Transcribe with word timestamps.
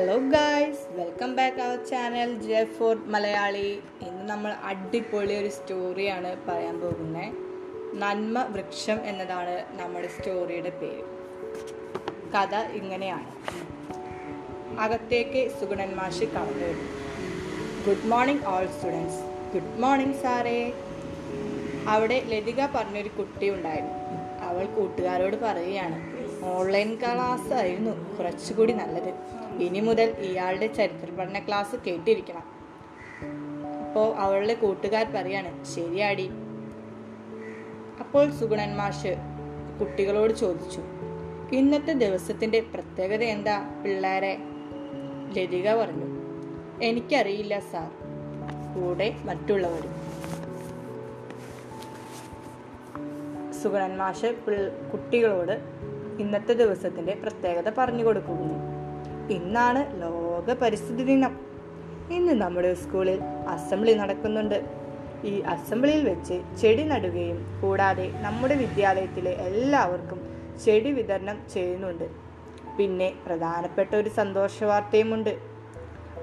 Hello 0.00 0.16
guys 0.16 0.78
welcome 0.90 1.36
back 1.36 1.60
our 1.62 1.84
channel 1.84 2.30
J 2.42 2.64
four 2.64 2.96
Malayali 3.06 3.80
ഇന്ന് 4.00 4.30
നമ്മൾ 4.30 4.52
അടിപൊളി 4.52 5.34
ഒരു 5.34 5.48
സ്റ്റോറിയാണ് 5.48 6.36
പറയാൻ 6.48 6.80
പോകുന്നത് 6.80 7.32
നന്മ 7.94 8.42
വൃക്ഷം 8.42 8.98
എന്നതാണ് 9.04 9.64
നമ്മുടെ 9.70 10.08
സ്റ്റോറിയുടെ 10.08 10.70
പേര്. 10.70 11.02
കഥ 12.34 12.54
ഇങ്ങനെയാണ്. 12.54 13.28
അകത്തേക്ക് 14.80 15.50
സുഗുണൻ 15.60 15.92
മാഷ് 15.96 16.22
കടന്നു 16.22 16.64
വരും 16.64 16.88
good 17.86 18.06
morning 18.06 18.46
all 18.46 18.66
students 18.66 19.20
good 19.52 19.80
morning 19.80 20.16
സാറേ. 20.16 20.72
അവിടെ 21.88 22.20
ലതിക 22.26 22.66
പറഞ്ഞൊരു 22.66 23.08
കുട്ടി 23.08 23.50
ഉണ്ടായിരുന്നു. 23.50 23.98
അവൾ 24.48 24.66
കൂട്ടുകാരോട് 24.66 25.36
പറയുകയാണ് 25.36 25.98
ഓൺലൈൻ 26.44 26.94
ക്ലാസ് 26.94 27.52
ആയിരുന്നു. 27.52 28.16
കുറച്ചുകൂടി 28.16 28.72
നല്ലത്. 28.72 29.40
ഇനി 29.60 29.80
മുതൽ 29.80 30.08
ഇയാളുടെ 30.18 30.66
ചരിത്ര 30.66 31.10
പഠന 31.10 31.38
ക്ലാസ് 31.38 31.76
കേട്ടിരിക്കണം. 31.76 32.42
അപ്പോൾ 33.86 34.14
അവളുടെ 34.14 34.54
കൂട്ടുകാർ 34.54 35.06
പറയാണ് 35.14 35.64
ശരിയാടി. 35.64 36.30
അപ്പോൾ 38.00 38.30
സുഗുണൻ 38.30 38.76
മാഷ് 38.76 39.16
കുട്ടികളോട് 39.80 40.32
ചോദിച്ചു 40.32 40.82
ഇന്നത്തെ 41.56 41.92
ദിവസത്തിന്റെ 41.92 42.60
പ്രത്യേകത 42.60 43.22
എന്താ? 43.22 43.80
പിള്ളേരെ 43.84 44.38
ലതിക 45.36 45.74
പറഞ്ഞു 45.74 46.06
എനിക്കറിയില്ല 46.82 47.58
സാർ 47.58 47.88
കൂടെ 48.74 49.14
മറ്റുള്ളവരും 49.24 49.94
സുഗണൻ 53.62 53.96
മാഷ് 53.96 54.34
കുട്ടികളോട് 54.92 55.54
ഇന്നത്തെ 56.22 56.52
ദിവസത്തിന്റെ 56.52 57.14
പ്രത്യേകത 57.14 57.72
പറഞ്ഞു 57.78 58.04
കൊടുക്കുന്നു 58.04 58.69
ഇന്നാണ് 59.30 60.02
ലോക 60.02 60.52
പരിസ്ഥിതി 60.52 61.04
ദിനം. 61.04 61.40
ഇന്ന് 62.10 62.32
നമ്മുടെ 62.32 62.74
സ്കൂളിൽ 62.74 63.22
അസംബ്ലി 63.48 63.94
നടക്കുന്നുണ്ട്. 63.94 64.64
ഈ 65.24 65.40
അസംബ്ലിയിൽ 65.40 66.08
വെച്ച് 66.08 66.42
ചെടി 66.60 66.84
നടുകയും 66.84 67.60
കൂടാതെ 67.62 68.12
നമ്മുടെ 68.16 68.54
വിദ്യാലയത്തിലെ 68.54 69.30
എല്ലാവർക്കും 69.30 70.20
ചെടി 70.64 70.92
വിതരണം 70.92 71.38
ചെയ്യുന്നുണ്ട്. 71.52 72.10
പിന്നെ 72.78 73.12
പ്രധാനപ്പെട്ട 73.26 73.94
ഒരു 73.94 74.08
സന്തോഷ 74.08 74.64
വാർത്തയുമുണ്ട്. 74.64 75.38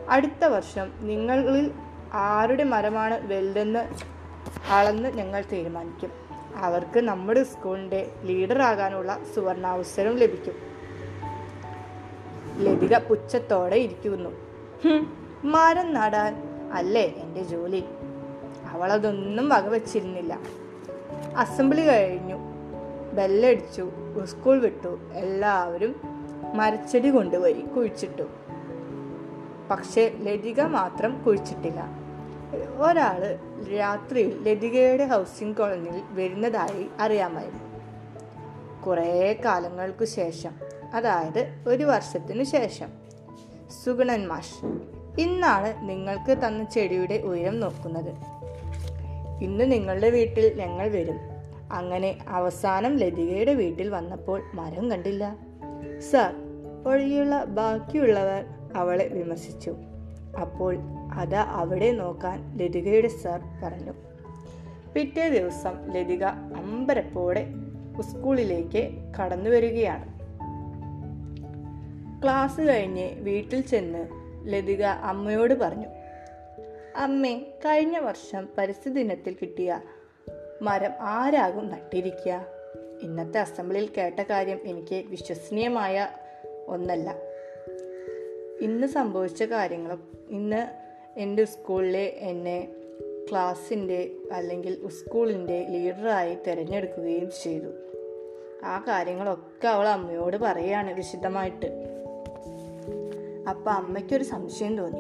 അടുത്ത 0.10 0.46
വർഷം 0.46 0.92
നിങ്ങളിൽ 1.02 1.72
ആരുടെ 2.14 2.64
മരമാണ് 2.64 3.28
വലുതെന്ന് 3.28 3.84
അളന്ന് 4.72 5.10
ഞങ്ങൾ 5.10 5.44
തീരുമാനിക്കും. 5.52 6.12
അവർക്ക് 6.56 7.00
നമ്മുടെ 7.00 7.44
സ്കൂളിന്റെ 7.44 8.12
ലീഡറാകാനുള്ള 8.24 9.20
സുവർണാവസരം 9.36 10.16
ലഭിക്കും. 10.16 10.67
ലതിക 12.58 12.98
പുച്ഛത്തോടെ 12.98 13.76
ഇരിക്കുന്നു. 13.76 14.30
"ഹും, 14.84 15.18
മരം 15.44 15.94
നടാൻ 15.94 16.44
അല്ലേ 16.74 17.02
എന്റെ 17.02 17.44
ജോലി? 17.44 17.84
അവളതൊന്നും 18.70 19.50
വകവച്ചിരുന്നില്ല. 19.50 20.40
അസംബ്ലി 21.38 21.82
കഴിഞ്ഞു. 21.82 22.36
ബെല്ലടിച്ചു 23.14 23.92
സ്കൂൾ 24.26 24.60
വിട്ടു. 24.60 25.00
എല്ലാവരും 25.14 25.96
മരച്ചെടി 26.54 27.10
കൊണ്ടുപോയി 27.10 27.54
കുഴിച്ചിട്ടു. 27.54 28.24
പക്ഷേ 29.70 30.12
ലതിക 30.20 30.62
മാത്രം 30.62 31.24
കുഴിച്ചിട്ടില്ല. 31.24 31.88
ഒരാൾ 32.78 33.40
രാത്രിയിൽ 33.76 34.44
ലതികയുടെ 34.44 35.06
ഹൗസിംഗ് 35.06 35.58
കോളനിയിൽ 35.58 36.02
വരുന്നതായി 36.12 36.88
അറിയാമായിരുന്നു. 37.00 37.68
കുറേ 38.86 39.42
കാലങ്ങൾക്കു 39.46 40.06
ശേഷം 40.06 40.77
അതായത് 40.94 41.64
ഒരു 41.68 41.84
വർഷത്തിനു 41.84 42.44
ശേഷം. 42.44 42.88
സുഗുണൻ 43.84 44.28
മാഷ് 44.28 44.66
ഇന്നാണ് 45.22 45.90
നിങ്ങൾക്ക് 45.90 46.38
തന്ന 46.46 46.64
ചെടിയുടെ 46.64 47.18
ഉയരം 47.18 47.60
നോക്കുന്നത്. 47.60 48.10
ഇന്ന് 49.44 49.72
നിങ്ങളുടെ 49.72 50.10
വീട്ടിൽ 50.10 50.54
ഞങ്ങൾ 50.54 50.90
വരും. 50.90 51.20
അങ്ങനെ 51.72 52.18
അവസാനം 52.28 52.98
ലതികയുടെ 52.98 53.54
വീട്ടിൽ 53.54 53.90
വന്നപ്പോൾ 53.90 54.42
മരം 54.54 54.92
കണ്ടില്ല. 54.92 55.36
സാർ 56.12 56.34
ഒഴിയുള്ള 56.88 57.44
ബാക്കിയുള്ളവർ 57.44 58.46
അവളെ 58.76 59.08
വിമർശിച്ചു. 59.08 59.76
അപ്പോൾ 60.42 60.78
അതാ 61.14 61.42
അവിടെ 61.42 61.92
നോക്കാൻ 61.92 62.58
ലതികയുടെ 62.58 63.08
സാർ 63.08 63.42
പറഞ്ഞു. 63.64 63.94
പിറ്റേ 64.94 65.30
ദിവസം 65.30 65.92
ലതിക 65.92 66.24
അമ്പരപ്പോടെ 66.24 67.48
സ്കൂളിലേക്ക് 68.02 69.14
കടന്നു 69.20 69.50
വരികയാണ് 69.50 70.17
ക്ലാസ് 72.24 72.62
കഴിഞ്ഞ് 72.62 73.16
വീട്ടിൽ 73.16 73.62
ചെന്ന് 73.62 74.08
ലതിക 74.46 74.84
അമ്മയോട് 74.84 75.54
പറഞ്ഞു 75.54 75.88
അമ്മേ 76.96 77.38
കഴിഞ്ഞ 77.38 77.98
വർഷം 77.98 78.48
പരിസ്ഥിതി 78.58 78.96
ദിനത്തിൽ 78.96 79.36
കിട്ടിയ 79.42 79.82
മരം 80.62 80.92
ആരാകും 81.00 81.70
നട്ടിരിക്കുക? 81.70 82.46
ഇന്നത്തെ 83.02 83.40
അസംബ്ലിയിൽ 83.40 83.90
കേട്ട 83.98 84.20
കാര്യം 84.20 84.60
എനിക്ക് 84.66 84.96
വിശ്വസനീയമായ 84.96 86.08
ഒന്നല്ല. 86.68 87.16
ഇന്ന് 88.62 88.88
സംഭവിച്ച 88.88 89.44
കാര്യങ്ങളും 89.44 90.04
ഇന്ന് 90.30 90.68
എന്റെ 91.18 91.46
സ്കൂളിലെ 91.46 92.06
എന്നെ 92.06 92.68
ക്ലാസ്സിന്റെ 93.32 94.12
അല്ലെങ്കിൽ 94.32 94.90
സ്കൂളിന്റെ 94.90 95.66
ലീഡറായി 95.70 96.36
തിരഞ്ഞെടുക്കുകയും 96.36 97.32
ചെയ്തു. 97.44 97.72
ആ 98.64 98.86
കാര്യങ്ങളൊക്കെ 98.88 99.68
അവൾ 99.68 99.88
അമ്മയോട് 99.88 100.38
പറയുകയാണ് 100.38 100.94
വിശദമായിട്ട്. 100.94 101.77
അപ്പം 103.50 103.72
അമ്മയ്ക്കൊരു 103.72 104.24
സംശയം 104.24 104.78
തോന്നി. 104.78 105.00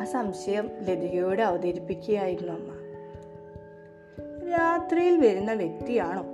ആ 0.00 0.04
സംശയം 0.04 0.70
ലതികയോട് 0.80 1.42
അവതരിപ്പിക്കുകയായിരുന്നു 1.42 2.52
അമ്മ. 2.52 2.78
രാത്രിയിൽ 4.50 5.20
വരുന്ന 5.20 5.52
വ്യക്തിയാണോ? 5.52 6.24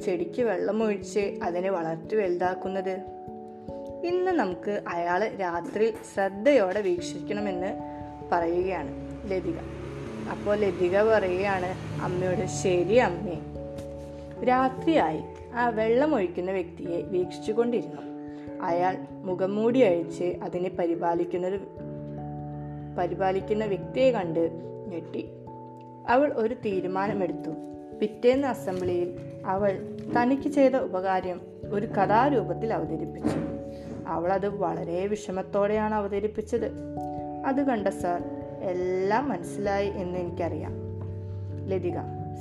ചെടിക്ക് 0.00 0.42
വെള്ളമൊഴിച്ച് 0.42 1.38
അതിനെ 1.42 1.70
വളർത്തി 1.70 2.16
വലുതാക്കുന്നത്. 2.16 2.98
ഇന്ന് 4.04 4.30
നമുക്ക് 4.30 4.82
അയാൾ 4.88 5.24
രാത്രി 5.24 5.94
ശ്രദ്ധയോടെ 6.14 6.80
വീക്ഷിക്കണമെന്ന് 6.80 7.78
പറയുകയാണ് 8.32 8.90
ലതിക. 9.30 9.58
അപ്പോൾ 10.30 10.56
ലതിക 10.56 11.02
പറയുകയാണ് 11.02 12.02
അമ്മയോട് 12.02 12.46
ശരി 12.46 12.94
അമ്മേ. 12.94 13.38
രാത്രിയായി. 14.44 15.22
ആ 15.54 15.68
വെള്ളമൊഴിക്കുന്ന 15.68 16.50
വ്യക്തിയെ 16.50 17.02
വീക്ഷിച്ചുകൊണ്ടിരുന്നു. 17.02 18.11
അയാൾ 18.62 18.96
മുഖംമൂടി 19.10 19.80
അഴിച്ച് 19.80 20.24
അതിനെ 20.24 20.68
പരിപാലിക്കുന്നൊരു 20.68 21.58
പരിപാലിക്കുന്ന 22.98 23.64
വ്യക്തിയെ 23.64 24.10
കണ്ട് 24.10 24.50
ഞെട്ടി. 24.88 25.28
അവൾ 26.08 26.32
ഒരു 26.32 26.54
തീരുമാനമെടുത്തു. 26.54 27.50
പിറ്റേന്ന് 28.00 28.48
അസംബ്ലിയിൽ 28.48 29.20
അവൾ 29.46 29.96
തനിക്ക് 30.18 30.48
ചെയ്ത 30.48 30.76
ഉപകാരം 30.76 31.40
ഒരു 31.72 31.86
കഥാരൂപത്തിൽ 31.86 32.72
അവതരിപ്പിച്ചു. 32.72 33.36
അവൾ 34.06 34.32
അത് 34.32 34.48
വളരെ 34.48 35.06
വിഷമത്തോടെയാണ് 35.06 35.94
അവതരിപ്പിച്ചത്. 35.94 36.70
അത് 37.46 37.62
കണ്ട 37.62 37.88
സാർ 37.88 38.22
എല്ലാം 38.62 39.28
മനസ്സിലായി 39.28 39.88
എന്ന് 39.88 40.18
എനിക്കറിയാം. 40.18 40.72
ലതിക 41.68 41.96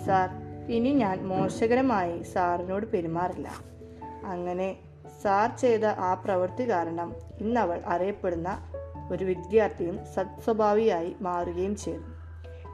സാർ 0.06 0.30
ഇനി 0.72 0.90
ഞാൻ 0.90 1.28
മോശകരമായി 1.28 2.24
സാറിനോട് 2.24 2.86
പെരുമാറില്ല. 2.86 3.52
അങ്ങനെ 4.26 4.76
സാർ 5.24 5.58
ചെയ്ത 5.58 5.86
ആ 5.86 6.14
പ്രവൃത്തി 6.14 6.70
കാരണം 6.70 7.16
ഇന്നവൾ 7.42 7.82
അറിയപ്പെടുന്ന 7.86 8.60
ഒരു 9.12 9.26
വിദ്യാർത്ഥിയും 9.26 10.06
സത്സ്വഭാവിയായി 10.16 11.16
മാറുകയും 11.22 11.76
ചെയ്തു. 11.76 12.00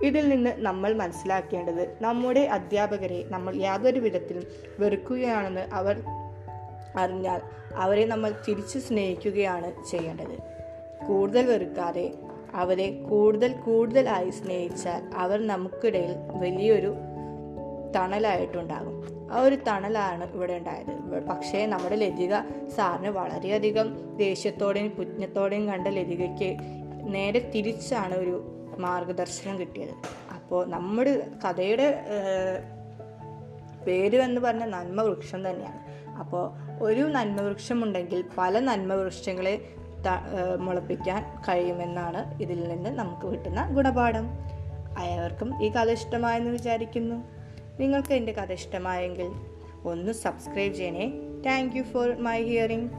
ഇതിൽ 0.04 0.30
നിന്ന് 0.30 0.56
നമ്മൾ 0.58 0.94
മനസ്സിലാക്കേണ്ടത് 0.94 1.98
നമ്മുടെ 2.02 2.40
അധ്യാപകരെ 2.40 3.26
നമ്മൾ 3.28 3.56
യാതൊരു 3.56 4.00
വിധത്തിലും 4.00 4.44
വെറുക്കുകയാണെന്ന് 4.80 5.62
അവർ 5.74 6.02
അറിഞ്ഞാൽ 6.96 7.42
അവരെ 7.76 8.06
നമ്മൾ 8.06 8.34
തിരിച്ചു 8.48 8.80
സ്നേഹിക്കുകയാണ് 8.80 9.72
ചെയ്യേണ്ടത്. 9.90 10.38
കൂടുതൽ 11.08 11.46
വെറുക്കാതെ 11.46 12.14
അവരെ 12.54 13.04
കൂടുതൽ 13.10 13.52
കൂടുതലായി 13.52 14.30
സ്നേഹിച്ചാൽ 14.30 15.02
അവർ 15.16 15.48
നമുക്കിടയിൽ 15.48 16.16
വലിയൊരു 16.34 16.96
തണലായിട്ടുണ്ടാകും. 17.96 19.17
ആ 19.32 19.42
ഒരു 19.42 19.56
തണലാണ് 19.68 20.34
ഇവിടെ 20.34 20.54
ഉണ്ടായത്. 20.54 20.94
പക്ഷേ 21.30 21.66
നമ്മുടെ 21.66 21.96
ലതിക 21.96 22.36
സാറിന് 22.76 23.08
വളരെയധികം 23.08 24.18
ദേഷ്യത്തോടെയും 24.18 24.90
പുജ്ഞത്തോടെയും 24.90 25.68
കണ്ട 25.68 25.88
ലതികയ്ക്ക് 25.88 26.50
നേരെ 27.16 27.52
തിരിച്ചാണ് 27.56 28.14
ഒരു 28.14 28.36
മാർഗദർശനം 28.78 29.60
കിട്ടിയത്. 29.60 29.94
അപ്പോൾ 30.36 30.62
നമ്മുടെ 30.70 31.14
കഥയുടെ 31.46 31.88
പേര് 33.88 34.18
എന്ന് 34.18 34.42
പറഞ്ഞ 34.42 34.66
നന്മ 34.66 35.02
വൃക്ഷം 35.02 35.50
തന്നെയാണ്. 35.50 35.82
അപ്പോൾ 36.20 36.44
ഒരു 36.84 37.02
നന്മ 37.02 37.42
വൃക്ഷമുണ്ടെങ്കിൽ 37.42 38.24
പല 38.38 38.60
നന്മവൃക്ഷങ്ങളെ 38.60 39.56
മുളപ്പിക്കാൻ 40.60 41.22
കഴിയുമെന്നാണ് 41.48 42.42
ഇതിൽ 42.42 42.60
നിന്ന് 42.70 42.90
നമുക്ക് 42.90 43.28
കിട്ടുന്ന 43.28 43.62
ഗുണപാഠം. 43.76 44.28
അയവർക്കും 44.98 45.50
ഈ 45.64 45.70
കഥ 45.70 45.90
ഇഷ്ടമായെന്ന് 45.92 46.52
വിചാരിക്കുന്നു. 46.52 47.37
നിങ്ങൾക്ക് 47.80 48.14
എന്റെ 48.14 48.32
കഥ 48.32 48.52
ഇഷ്ടമായെങ്കിൽ 48.52 49.28
ഒന്ന് 49.90 50.12
സബ്സ്ക്രൈബ് 50.12 50.76
ചെയ്യണേ. 50.76 51.06
Thank 51.46 51.76
you 51.78 51.84
for 51.84 52.08
my 52.28 52.40
hearing 52.44 52.90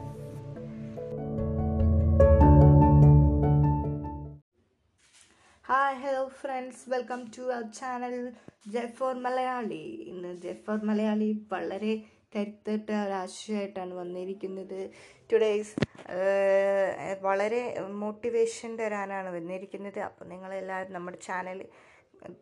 hi 5.65 5.97
hello 6.03 6.23
friends 6.41 6.85
welcome 6.89 7.19
to 7.37 7.41
our 7.41 7.65
channel 7.79 8.15
J four 8.67 9.13
Malayali 9.25 9.83
ഇന്ന് 10.11 10.31
ജെഫോർ 10.45 10.79
മലയാളി 10.89 11.29
വളരെ 11.53 11.93
കരുത്തിട്ട 12.35 12.89
ഒരാശയമായിട്ടാണ് 13.05 13.93
വന്നിരിക്കുന്നത്. 13.93 14.79
ടുഡേയ്സ് 15.31 15.75
വളരെ 17.21 17.61
മോട്ടിവേഷൻ 18.01 18.71
തരാനാണ് 18.79 19.29
വന്നിരിക്കുന്നത്. 19.37 19.99
അപ്പോൾ 19.99 20.25
നിങ്ങളെല്ലാവരും 20.25 20.93
നമ്മുടെ 20.93 21.17
ചാനൽ 21.27 21.59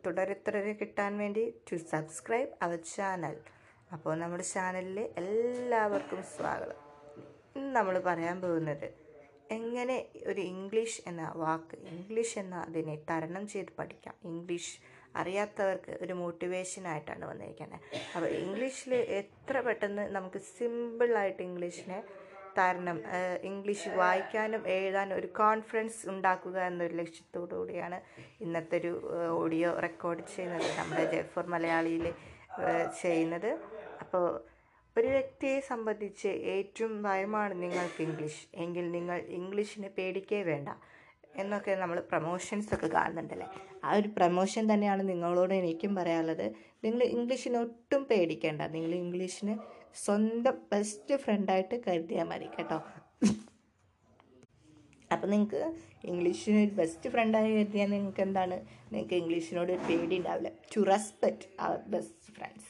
തുടരെ 0.04 0.34
തുടരെ 0.46 0.72
കിട്ടാൻ 0.72 1.12
വേണ്ടി 1.22 1.42
ടു 1.68 1.76
സബ്സ്ക്രൈബ് 1.90 2.50
അവർ 2.64 2.78
ചാനൽ 2.94 3.36
അപ്പോൾ 3.94 4.12
നമ്മുടെ 4.20 4.44
ചാനലിലെ 4.54 5.04
എല്ലാവർക്കും 5.20 6.20
സ്വാഗതം. 6.36 6.80
ഇന്ന് 7.56 7.70
നമ്മൾ 7.76 7.94
പറയാൻ 8.08 8.36
പോകുന്നത് 8.44 8.88
എങ്ങനെ 9.56 9.96
ഒരു 10.30 10.40
ഇംഗ്ലീഷ് 10.54 11.02
എന്ന 11.10 11.32
വാക്ക് 11.42 11.76
ഇംഗ്ലീഷ് 11.92 12.36
എന്ന 12.38 12.56
അതിനെ 12.68 12.96
തരണം 13.10 13.44
ചെയ്ത് 13.52 13.72
പഠിക്കാം. 13.78 14.16
ഇംഗ്ലീഷ് 14.30 14.74
അറിയാത്തവർക്ക് 15.20 15.92
ഒരു 16.04 16.14
മോട്ടിവേഷനായിട്ടാണ് 16.22 17.24
വന്നിരിക്കുന്നത്. 17.30 17.80
അപ്പോൾ 18.14 18.28
ഇംഗ്ലീഷിൽ 18.42 18.94
എത്ര 19.20 19.60
പെട്ടെന്ന് 19.66 20.04
നമുക്ക് 20.16 20.40
സിമ്പിളായിട്ട് 20.54 21.42
ഇംഗ്ലീഷിനെ 21.48 22.00
തരണം. 22.58 22.98
ഇംഗ്ലീഷ് 23.42 23.88
വായിക്കാനും 23.88 24.62
എഴുതാനും 24.68 25.16
ഒരു 25.16 25.28
കോൺഫിഡൻസ് 25.40 26.08
ഉണ്ടാക്കുക 26.08 26.58
എന്നൊരു 26.70 26.94
ലക്ഷ്യത്തോടു 26.94 27.54
കൂടിയാണ് 27.54 28.00
ഇന്നത്തെ 28.40 28.76
ഒരു 28.76 28.92
ഓഡിയോ 29.42 29.70
റെക്കോർഡ് 29.86 30.24
ചെയ്യുന്നത്. 30.36 30.68
നമ്മുടെ 30.78 31.04
ജയ്ഫോർ 31.12 31.46
മലയാളിയിൽ 31.54 32.06
ചെയ്യുന്നത്. 33.02 33.50
അപ്പോൾ 34.00 34.24
ഒരു 34.98 35.06
വ്യക്തിയെ 35.06 35.60
സംബന്ധിച്ച് 35.60 36.28
ഏറ്റവും 36.28 37.02
ഭയമാണ് 37.02 37.62
നിങ്ങൾക്ക് 37.62 38.00
ഇംഗ്ലീഷ്. 38.02 38.42
എങ്കിൽ 38.54 38.90
നിങ്ങൾ 38.90 39.18
ഇംഗ്ലീഷിന് 39.40 39.88
പേടിക്കേ 39.98 40.42
വേണ്ട 40.42 40.68
എന്നൊക്കെ 41.36 41.72
നമ്മൾ 41.74 41.98
പ്രമോഷൻസ് 42.00 42.74
ഒക്കെ 42.74 42.86
കാണുന്നുണ്ടല്ലേ? 42.86 43.46
ആ 43.84 43.90
ഒരു 43.92 44.08
പ്രമോഷൻ 44.16 44.72
തന്നെയാണ് 44.72 45.02
നിങ്ങളോട് 45.08 45.54
എനിക്കും 45.54 45.92
പറയാനുള്ളത്. 45.94 46.46
നിങ്ങൾ 46.84 47.02
ഇംഗ്ലീഷിന് 47.02 47.58
ഒട്ടും 47.58 48.02
പേടിക്കേണ്ട. 48.04 48.62
നിങ്ങൾ 48.62 48.92
ഇംഗ്ലീഷിന് 48.94 49.54
സ്വന്തം 49.94 50.56
ബെസ്റ്റ് 50.72 51.16
ഫ്രണ്ടായിട്ട് 51.16 51.82
കരുതിയാൽ 51.86 52.26
മതി 52.26 52.48
കേട്ടോ. 52.58 52.78
അപ്പം 55.12 55.30
നിങ്ങൾക്ക് 55.30 55.74
ഇംഗ്ലീഷിന് 56.04 56.58
ഒരു 56.66 56.74
ബെസ്റ്റ് 56.74 57.10
ഫ്രണ്ടായി 57.10 57.50
കരുതിയാൽ 57.52 57.90
നിങ്ങൾക്ക് 57.90 58.20
എന്താണ്? 58.20 58.56
നിങ്ങൾക്ക് 58.92 59.14
ഇംഗ്ലീഷിനോട് 59.14 59.72
ഒരു 59.72 59.82
പേടി 59.88 60.18
ഉണ്ടാവില്ല. 60.18 60.50
To 60.76 60.80
respect 60.80 61.46
our 61.60 61.78
best 61.94 62.34
friends 62.34 62.68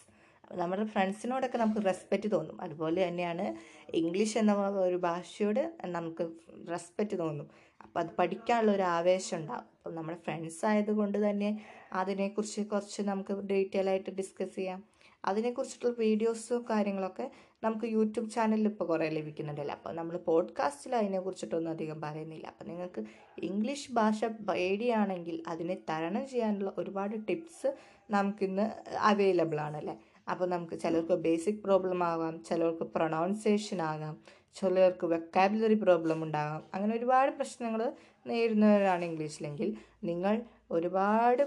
നമ്മുടെ 0.58 0.84
ഫ്രണ്ട്സിനോടൊക്കെ 0.84 1.58
നമുക്ക് 1.58 1.80
റെസ്പെക്റ്റ് 1.86 2.32
തോന്നും. 2.32 2.60
അതുപോലെ 2.60 3.08
തന്നെയാണ് 3.08 3.56
ഇംഗ്ലീഷ് 3.94 4.38
എന്ന 4.38 4.52
ഒരു 4.68 4.96
ഭാഷയോട് 4.96 5.72
നമുക്ക് 5.84 6.24
റെസ്പെക്റ്റ് 6.68 7.18
തോന്നും. 7.18 7.48
അപ്പോൾ 7.82 8.00
അത് 8.00 8.08
പഠിക്കാനുള്ള 8.18 8.72
ഒരു 8.72 8.82
ആവേശം 8.82 9.36
ഉണ്ടാകും 9.36 9.66
അപ്പം 9.76 9.94
നമ്മുടെ 9.94 10.18
ഫ്രണ്ട്സ് 10.18 10.66
ആയതുകൊണ്ട് 10.66 11.18
തന്നെ 11.30 11.64
അതിനെക്കുറിച്ച് 11.92 12.60
കുറച്ച് 12.60 13.02
നമുക്ക് 13.02 13.32
ഡീറ്റെയിൽ 13.32 13.88
ആയിട്ട് 13.88 14.10
ഡിസ്കസ് 14.10 14.54
ചെയ്യാം. 14.54 14.84
അതിനെക്കുറിച്ചിട്ടുള്ള 15.24 15.94
വീഡിയോസും 15.98 16.64
കാര്യങ്ങളൊക്കെ 16.70 17.30
നമുക്ക് 17.64 17.84
യൂട്യൂബ് 17.86 18.30
ചാനലിൽ 18.30 18.66
ഇപ്പോൾ 18.66 18.84
കുറേ 18.84 19.08
ലഭിക്കുന്നുണ്ടല്ലോ. 19.08 19.74
അപ്പോൾ 19.74 19.92
നമ്മൾ 19.94 20.16
പോഡ്കാസ്റ്റിൽ 20.16 20.94
അതിനെക്കുറിച്ചിട്ടൊന്നും 20.94 21.70
അധികം 21.70 22.00
പറയുന്നില്ല. 22.00 22.46
അപ്പോൾ 22.46 22.64
നിങ്ങൾക്ക് 22.64 23.04
ഇംഗ്ലീഷ് 23.42 23.92
ഭാഷ 23.92 24.24
പേടിയാണെങ്കിൽ 24.24 25.42
അതിനെ 25.46 25.76
തരണം 25.90 26.28
ചെയ്യാനുള്ള 26.28 26.72
ഒരുപാട് 26.78 27.16
ടിപ്സ് 27.28 27.72
നമുക്കിന്ന് 28.10 28.70
അവൈലബിൾ 28.98 29.60
ആണല്ലേ 29.60 29.98
അപ്പോൾ 30.30 30.48
നമുക്ക് 30.48 30.80
ചിലർക്ക് 30.80 31.12
ബേസിക് 31.12 31.62
പ്രോബ്ലം 31.64 32.04
ആകാം 32.04 32.44
ചിലർക്ക് 32.44 32.82
പ്രൊണൗൺസിയേഷൻ 32.82 33.82
ആകാം 33.82 34.16
ചിലർക്ക് 34.54 35.06
വെക്കാബുലറി 35.06 35.74
പ്രോബ്ലം 35.74 36.22
ഉണ്ടാകാം. 36.22 36.62
അങ്ങനെ 36.74 36.96
ഒരുപാട് 36.96 37.32
പ്രശ്നങ്ങൾ 37.32 37.92
നേരിടുന്നവരാണ് 38.26 39.04
ഇംഗ്ലീഷിലെങ്കിൽ 39.04 39.76
നിങ്ങൾ 40.04 40.42
ഒരുപാട് 40.70 41.42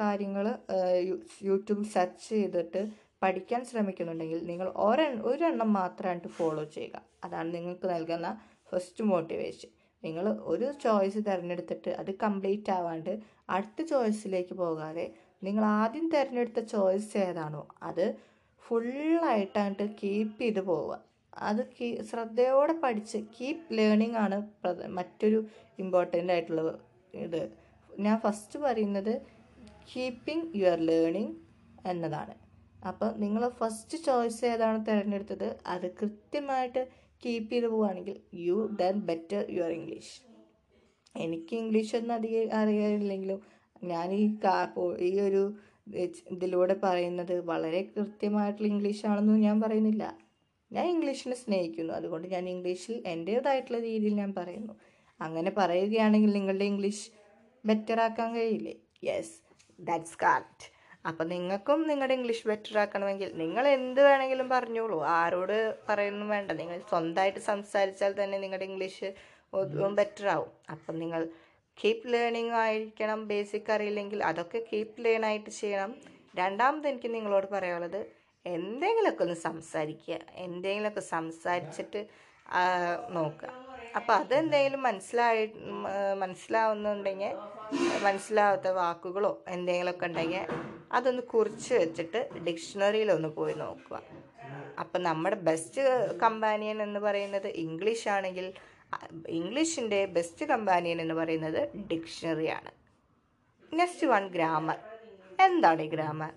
കാര്യങ്ങൾ 0.00 0.58
യൂട്യൂബിൽ 1.42 1.84
സെർച്ച് 1.84 2.28
ചെയ്തിട്ട് 2.28 3.01
പഠിക്കാൻ 3.22 3.62
ശ്രമിക്കുന്നുണ്ടെങ്കിൽ 3.70 4.40
നിങ്ങൾ 4.50 4.68
ഒരെ 4.86 5.06
ഒരെണ്ണം 5.30 5.70
മാത്രമായിട്ട് 5.80 6.28
ഫോളോ 6.38 6.64
ചെയ്യുക. 6.76 6.96
അതാണ് 7.24 7.48
നിങ്ങൾക്ക് 7.54 7.86
നൽകുന്ന 7.94 8.28
ഫസ്റ്റ് 8.70 9.04
മോട്ടിവേഷൻ 9.10 9.70
നിങ്ങൾ 10.02 10.24
ഒരു 10.52 10.66
ചോയ്സ് 10.84 11.20
തിരഞ്ഞെടുത്തിട്ട് 11.28 11.90
അത് 12.00 12.10
കംപ്ലീറ്റ് 12.22 12.72
ആവാണ്ട് 12.76 13.12
അടുത്ത 13.54 13.82
ചോയ്സിലേക്ക് 13.92 14.54
പോകാതെ 14.62 15.06
നിങ്ങൾ 15.46 15.64
ആദ്യം 15.80 16.06
തിരഞ്ഞെടുത്ത 16.14 16.60
ചോയ്സ് 16.74 17.16
ഏതാണോ 17.26 17.62
അത് 17.88 18.06
ഫുള്ളായിട്ടായിട്ട് 18.62 19.84
കീപ്പ് 20.00 20.38
ചെയ്ത് 20.42 20.60
പോവുക. 20.68 20.92
അത് 21.48 21.62
കീ 21.76 21.86
ശ്രദ്ധയോടെ 22.10 22.74
പഠിച്ച് 22.84 23.18
കീപ്പ് 23.36 23.74
ലേണിംഗ് 23.78 24.18
ആണ് 24.24 24.36
മറ്റൊരു 24.98 25.38
ഇമ്പോർട്ടന്റ് 25.82 26.32
ആയിട്ടുള്ള 26.34 26.62
ഇത്. 27.26 27.42
ഞാൻ 27.90 28.16
ഫസ്റ്റ് 28.24 28.58
പറയുന്നത് 28.66 29.14
കീപ്പിംഗ് 29.90 30.48
യുവർ 30.60 30.80
ലേണിംഗ് 30.90 31.34
എന്നതാണ്. 31.92 32.34
അപ്പോൾ 32.82 33.10
നിങ്ങൾ 33.16 33.48
ഫസ്റ്റ് 33.48 33.98
ചോയ്സ് 33.98 34.44
ഏതാണ് 34.44 34.86
തിരഞ്ഞെടുത്തത്? 34.86 35.48
അത് 35.66 35.86
കൃത്യമായിട്ട് 36.00 36.82
കീപ്പ് 37.22 37.52
ചെയ്ത് 37.52 37.66
പോവുകയാണെങ്കിൽ 37.66 38.16
you 38.34 38.58
then 38.80 38.96
better 39.00 39.42
your 39.50 39.70
English 39.70 40.14
എനിക്ക് 41.14 41.54
ഇംഗ്ലീഷ് 41.56 41.96
ഒന്നും 41.96 42.14
അധികം 42.14 42.54
അറിയാറില്ലെങ്കിലും 42.60 43.40
ഞാൻ 43.84 44.08
ഈ 44.12 44.24
ഈ 44.98 45.20
ഒരു 45.20 45.42
ഇതിലൂടെ 46.32 46.74
പറയുന്നത് 46.82 47.40
വളരെ 47.40 47.80
കൃത്യമായിട്ടുള്ള 47.96 48.68
ഇംഗ്ലീഷാണെന്നും 48.68 49.40
ഞാൻ 49.40 49.56
പറയുന്നില്ല. 49.60 50.04
ഞാൻ 50.70 50.86
ഇംഗ്ലീഷിനെ 50.86 51.36
സ്നേഹിക്കുന്നു. 51.36 51.92
അതുകൊണ്ട് 51.92 52.28
ഞാൻ 52.28 52.44
ഇംഗ്ലീഷിൽ 52.48 53.02
എന്റേതായിട്ടുള്ള 53.06 53.78
രീതിയിൽ 53.78 54.14
ഞാൻ 54.14 54.34
പറയുന്നു. 54.34 54.74
അങ്ങനെ 55.20 55.50
പറയുകയാണെങ്കിൽ 55.50 56.30
നിങ്ങളുടെ 56.32 56.64
ഇംഗ്ലീഷ് 56.64 57.06
ബെറ്റർ 57.64 58.00
ആക്കാൻ 58.00 58.30
കഴിയില്ലേ? 58.34 58.74
യെസ് 59.04 59.34
ദാറ്റ്സ് 59.78 60.18
കാർട്ട് 60.22 60.64
അപ്പം 61.06 61.28
നിങ്ങൾക്കും 61.28 61.88
നിങ്ങളുടെ 61.88 62.14
ഇംഗ്ലീഷ് 62.14 62.48
ബെറ്റർ 62.48 62.78
ആക്കണമെങ്കിൽ 62.78 63.30
നിങ്ങൾ 63.34 63.68
എന്ത് 63.68 64.00
വേണമെങ്കിലും 64.00 64.48
പറഞ്ഞോളൂ. 64.48 64.98
ആരോട് 65.04 65.74
പറയുന്നു 65.88 66.26
വേണ്ട. 66.26 66.50
നിങ്ങൾ 66.52 66.78
സ്വന്തമായിട്ട് 66.90 67.38
സംസാരിച്ചാൽ 67.38 68.24
തന്നെ 68.24 68.38
നിങ്ങളുടെ 68.38 68.64
ഇംഗ്ലീഷ് 68.64 69.12
ബെറ്റർ 70.00 70.26
ആവും. 70.28 70.50
അപ്പം 70.70 70.98
നിങ്ങൾ 70.98 71.28
കീപ്പ് 71.84 72.12
ലേണിംഗ് 72.12 72.52
ആയിരിക്കണം 72.52 73.28
ബേസിക് 73.28 73.70
അറിയില്ലെങ്കിൽ 73.72 74.24
അതൊക്കെ 74.24 74.66
കീപ്പ് 74.72 75.04
ലേൺ 75.04 75.24
ആയിട്ട് 75.24 75.50
ചെയ്യണം. 75.50 75.94
രണ്ടാമത് 76.36 76.88
എനിക്ക് 76.88 77.14
നിങ്ങളോട് 77.14 77.46
പറയാനുള്ളത് 77.50 78.00
എന്തെങ്കിലുമൊക്കെ 78.46 79.22
ഒന്ന് 79.22 79.34
സംസാരിക്കുക. 79.34 80.18
എന്തെങ്കിലുമൊക്കെ 80.34 81.00
സംസാരിച്ചിട്ട് 81.00 82.06
നോക്കുക. 83.10 83.50
അപ്പോൾ 83.96 84.12
അതെന്തെങ്കിലും 84.12 84.82
മനസ്സിലായി 84.82 85.52
മനസ്സിലാവുന്നുണ്ടെങ്കിൽ 86.18 87.32
മനസ്സിലാവാത്ത 88.04 88.68
വാക്കുകളോ 88.68 89.32
എന്തെങ്കിലുമൊക്കെ 89.48 90.06
ഉണ്ടെങ്കിൽ 90.06 90.46
അതൊന്ന് 90.92 91.22
കുറിച്ച് 91.22 91.72
വെച്ചിട്ട് 91.74 92.20
ഡിക്ഷണറിയിലൊന്ന് 92.46 93.28
പോയി 93.28 93.54
നോക്കുക. 93.54 93.96
അപ്പം 94.78 95.00
നമ്മുടെ 95.02 95.36
ബെസ്റ്റ് 95.48 95.82
കമ്പാനിയൻ 96.22 96.78
എന്ന് 96.82 97.00
പറയുന്നത് 97.00 97.48
ഇംഗ്ലീഷ് 97.64 98.08
ആണെങ്കിൽ 98.08 98.46
ഇംഗ്ലീഷിന്റെ 99.40 100.00
ബെസ്റ്റ് 100.16 100.46
കമ്പാനിയൻ 100.46 100.98
എന്ന് 101.00 101.14
പറയുന്നത് 101.14 101.60
ഡിക്ഷണറിയാണ് 101.90 102.70
നെക്സ്റ്റ് 103.72 104.06
വൺ 104.06 104.24
ഗ്രാമർ 104.28 104.78
എന്താണ് 105.40 105.82
ഈ 105.82 105.90
ഗ്രാമർ 105.94 106.32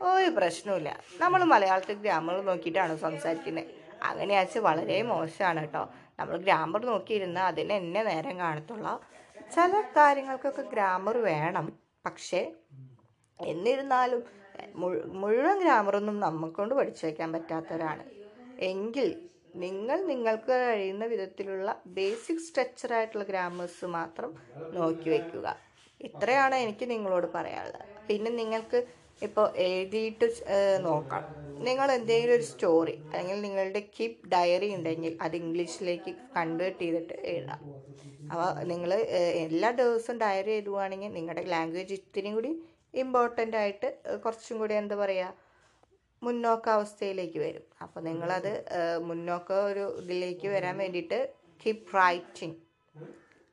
ഒരു 0.00 0.30
പ്രശ്നമില്ല 0.38 0.90
നമ്മൾ 1.20 1.40
മലയാളത്തിൽ 1.44 1.96
ഗ്രാമർ 2.04 2.36
നോക്കിയിട്ടാണ് 2.50 2.96
സംസാരിക്കുന്നത് 2.96 3.64
അങ്ങനെ 3.64 4.06
അങ്ങനെയാച്ച് 4.08 4.58
വളരെ 4.58 4.96
മോശമാണ് 5.02 5.60
കേട്ടോ. 5.60 5.82
നമ്മൾ 6.18 6.36
ഗ്രാമർ 6.36 6.80
നോക്കിയിരുന്ന 6.84 7.38
അതിന് 7.50 7.72
എന്നെ 7.72 8.02
നേരം 8.02 8.34
കാണത്തുള്ള 8.38 8.88
ചില 9.54 9.80
കാര്യങ്ങൾക്കൊക്കെ 9.96 10.64
ഗ്രാമർ 10.74 11.16
വേണം. 11.30 11.66
പക്ഷേ 12.06 12.40
എന്നിരുന്നാലും 13.40 14.22
മുഴുവൻ 15.22 15.56
ഗ്രാമറൊന്നും 15.62 16.18
നമ്മക്കൊണ്ട് 16.26 16.72
പഠിച്ചു 16.74 17.02
വയ്ക്കാൻ 17.06 17.30
പറ്റാത്തവരാണ്. 17.36 18.04
എങ്കിൽ 18.70 19.08
നിങ്ങൾ 19.64 19.98
നിങ്ങൾക്ക് 20.10 20.54
കഴിയുന്ന 20.66 21.04
വിധത്തിലുള്ള 21.12 21.68
ബേസിക് 21.96 22.44
സ്ട്രക്ചറായിട്ടുള്ള 22.46 23.24
ഗ്രാമേഴ്സ് 23.24 23.86
മാത്രം 23.98 24.30
നോക്കി 24.76 25.08
വയ്ക്കുക 25.14 25.46
ഇത്രയാണ് 26.08 26.56
എനിക്ക് 26.64 26.86
നിങ്ങളോട് 26.90 27.26
പറയാനുള്ളത്. 27.34 27.84
പിന്നെ 28.08 28.30
നിങ്ങൾക്ക് 28.40 28.78
ഇപ്പോൾ 29.26 29.46
എഴുതിയിട്ട് 29.66 30.26
നോക്കാം. 30.86 31.22
നിങ്ങൾ 31.66 31.88
എന്തെങ്കിലും 31.98 32.34
ഒരു 32.38 32.44
സ്റ്റോറി 32.50 32.96
അല്ലെങ്കിൽ 33.10 33.38
നിങ്ങളുടെ 33.46 33.80
കീപ് 33.94 34.26
ഡയറി 34.34 34.68
ഉണ്ടെങ്കിൽ 34.76 35.12
അത് 35.26 35.36
ഇംഗ്ലീഷിലേക്ക് 35.42 36.12
കൺവേർട്ട് 36.36 36.80
ചെയ്തിട്ട് 36.82 37.16
എഴുതാം. 37.32 37.60
അപ്പോൾ 38.32 38.50
നിങ്ങൾ 38.72 38.92
എല്ലാ 39.46 39.70
ദിവസവും 39.80 40.18
ഡയറി 40.24 40.52
എഴുതുകയാണെങ്കിൽ 40.58 41.12
നിങ്ങളുടെ 41.18 41.44
ലാംഗ്വേജ് 41.54 41.96
ഇത്തിരി 42.00 42.32
കൂടി 42.36 42.50
ഇമ്പോർട്ടന്റ് 42.94 43.56
ആയിട്ട് 43.62 43.88
കുറച്ചും 44.24 44.58
കൂടി 44.60 44.74
എന്താ 44.82 44.96
പറയുക 45.02 45.32
മുന്നോക്ക 46.22 46.66
അവസ്ഥയിലേക്ക് 46.76 47.38
വരും. 47.44 47.64
അപ്പോൾ 47.84 48.00
നിങ്ങളത് 48.08 48.52
മുന്നോക്ക 49.08 49.50
ഒരു 49.70 49.84
ഇതിലേക്ക് 50.02 50.48
വരാൻ 50.54 50.76
വേണ്ടിയിട്ട് 50.82 51.18
കീപ് 51.62 51.92
റൈറ്റിംഗ് 52.00 52.56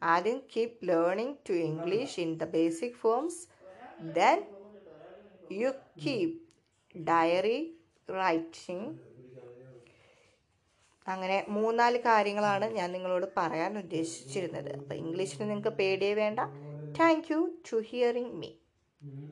ആദ്യം 0.02 0.40
keep 0.54 0.80
learning 0.92 1.38
to 1.50 1.56
English 1.70 2.18
in 2.24 2.32
the 2.42 2.48
basic 2.58 2.98
forms 3.04 3.42
then 4.20 4.40
you 5.62 5.72
keep 6.04 6.38
diary 6.96 7.60
writing 8.10 8.90
അങ്ങനെ 11.06 11.38
മൂന്നാൽ 11.56 11.94
കാര്യങ്ങളാണ് 12.10 12.66
ഞാൻ 12.80 12.90
നിങ്ങളോട് 12.96 13.26
പറയാൻ 13.38 13.72
ഉദ്ദേശിച്ചിരുന്നത്. 13.84 14.70
അപ്പോൾ 14.80 14.96
ഇംഗ്ലീഷിന് 15.04 15.46
നിങ്ങൾക്ക് 15.50 15.74
പേടിയേ 15.80 16.14
വേണ്ട. 16.24 16.40
Thank 17.00 17.30
you 17.32 17.40
to 17.70 17.78
hearing 17.90 18.36
me 18.42 18.52
Mm-hmm. 19.06 19.30